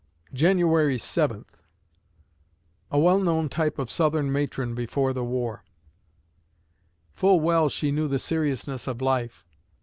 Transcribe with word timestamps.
January 0.33 0.97
Seventh 0.97 1.61
A 2.89 2.97
WELL 2.97 3.19
KNOWN 3.19 3.49
TYPE 3.49 3.77
OF 3.77 3.91
SOUTHERN 3.91 4.31
MATRON 4.31 4.73
BEFORE 4.73 5.13
THE 5.13 5.23
WAR 5.23 5.63
Full 7.13 7.39
well 7.39 7.69
she 7.69 7.91
knew 7.91 8.07
the 8.07 8.17
seriousness 8.17 8.87
of 8.87 8.99
life. 8.99 9.45